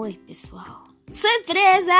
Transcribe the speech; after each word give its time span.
Oi, 0.00 0.12
pessoal. 0.28 0.84
Surpresa! 1.10 1.90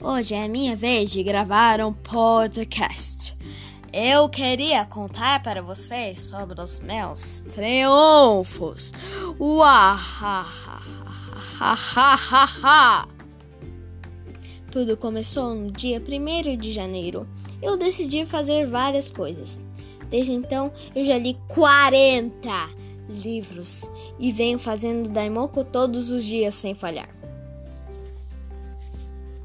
Hoje 0.00 0.32
é 0.32 0.46
minha 0.46 0.76
vez 0.76 1.10
de 1.10 1.24
gravar 1.24 1.80
um 1.80 1.92
podcast. 1.92 3.36
Eu 3.92 4.28
queria 4.28 4.86
contar 4.86 5.42
para 5.42 5.60
vocês 5.60 6.20
sobre 6.20 6.60
os 6.60 6.78
meus 6.78 7.40
triunfos. 7.52 8.92
Uahahahaha! 9.40 10.78
Tudo 14.70 14.96
começou 14.96 15.52
no 15.56 15.72
dia 15.72 16.00
1 16.00 16.56
de 16.58 16.70
janeiro. 16.70 17.26
Eu 17.60 17.76
decidi 17.76 18.24
fazer 18.24 18.68
várias 18.68 19.10
coisas. 19.10 19.58
Desde 20.08 20.30
então, 20.30 20.72
eu 20.94 21.04
já 21.04 21.18
li 21.18 21.36
40 21.48 22.78
livros 23.08 23.88
e 24.18 24.30
venho 24.30 24.58
fazendo 24.58 25.08
Daimoku 25.08 25.64
todos 25.64 26.10
os 26.10 26.24
dias 26.24 26.54
sem 26.54 26.74
falhar. 26.74 27.08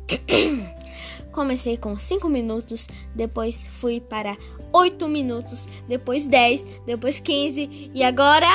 Comecei 1.31 1.75
com 1.77 1.97
5 1.97 2.29
minutos, 2.29 2.87
depois 3.13 3.67
fui 3.67 3.99
para 3.99 4.37
8 4.71 5.07
minutos, 5.07 5.67
depois 5.87 6.27
10, 6.27 6.65
depois 6.85 7.19
15 7.19 7.91
e 7.93 8.03
agora 8.03 8.47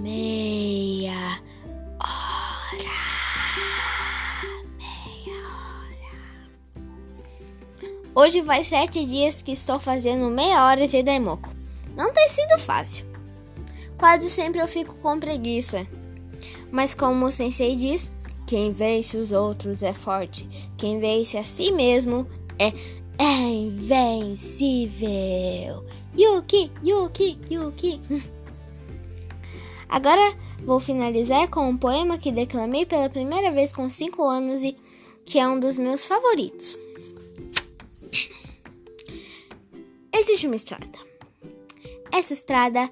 meia 0.00 1.12
hora. 1.98 3.00
Meia 4.78 5.36
hora. 5.44 6.20
Hoje 8.14 8.42
faz 8.42 8.66
7 8.68 9.04
dias 9.04 9.42
que 9.42 9.52
estou 9.52 9.78
fazendo 9.78 10.30
meia 10.30 10.64
hora 10.64 10.88
de 10.88 11.02
Daimoku. 11.02 11.50
Não 11.96 12.12
tem 12.14 12.28
sido 12.28 12.58
fácil. 12.58 13.09
Quase 14.00 14.28
sempre 14.30 14.60
eu 14.62 14.66
fico 14.66 14.96
com 14.96 15.20
preguiça. 15.20 15.86
Mas 16.72 16.94
como 16.94 17.26
o 17.26 17.32
sensei 17.32 17.76
diz, 17.76 18.10
quem 18.46 18.72
vence 18.72 19.18
os 19.18 19.30
outros 19.30 19.82
é 19.82 19.92
forte. 19.92 20.48
Quem 20.78 20.98
vence 20.98 21.36
a 21.36 21.44
si 21.44 21.70
mesmo 21.70 22.26
é, 22.58 22.72
é 23.22 23.46
invencível. 23.52 25.04
Yuki, 26.18 26.72
Yuki, 26.82 27.38
Yuki. 27.50 28.00
Agora 29.86 30.34
vou 30.64 30.80
finalizar 30.80 31.50
com 31.50 31.68
um 31.68 31.76
poema 31.76 32.16
que 32.16 32.32
declamei 32.32 32.86
pela 32.86 33.10
primeira 33.10 33.52
vez 33.52 33.70
com 33.70 33.90
5 33.90 34.24
anos 34.24 34.62
e 34.62 34.74
que 35.26 35.38
é 35.38 35.46
um 35.46 35.60
dos 35.60 35.76
meus 35.76 36.06
favoritos. 36.06 36.78
Existe 40.10 40.46
uma 40.46 40.56
estrada. 40.56 40.98
Essa 42.10 42.32
estrada 42.32 42.88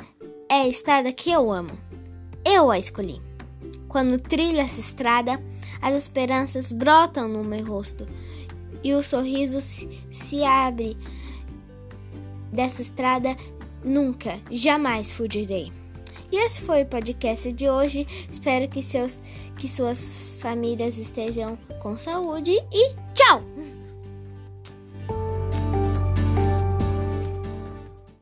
é 0.50 0.62
a 0.62 0.68
estrada 0.68 1.12
que 1.12 1.30
eu 1.30 1.52
amo. 1.52 1.72
Eu 2.44 2.70
a 2.70 2.78
escolhi. 2.78 3.20
Quando 3.88 4.20
trilho 4.20 4.58
essa 4.58 4.80
estrada, 4.80 5.42
as 5.80 5.94
esperanças 5.94 6.72
brotam 6.72 7.28
no 7.28 7.44
meu 7.44 7.64
rosto 7.64 8.06
e 8.82 8.94
o 8.94 9.02
sorriso 9.02 9.60
se, 9.60 10.44
abre. 10.44 10.96
Dessa 12.52 12.82
estrada 12.82 13.36
nunca, 13.84 14.40
jamais 14.50 15.12
fugirei. 15.12 15.72
E 16.30 16.36
esse 16.36 16.60
foi 16.60 16.82
o 16.82 16.86
podcast 16.86 17.50
de 17.52 17.68
hoje. 17.68 18.06
Espero 18.30 18.68
que, 18.68 18.82
seus, 18.82 19.22
que 19.56 19.68
suas 19.68 20.30
famílias 20.40 20.98
estejam 20.98 21.56
com 21.80 21.96
saúde 21.96 22.52
e 22.72 22.94
tchau! 23.14 23.77